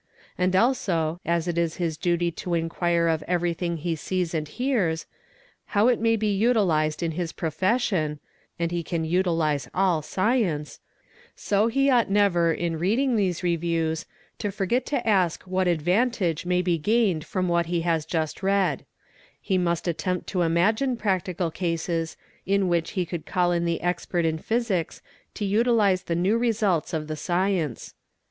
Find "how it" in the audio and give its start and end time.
5.77-5.99